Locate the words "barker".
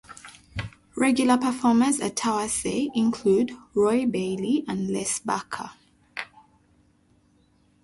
5.19-5.69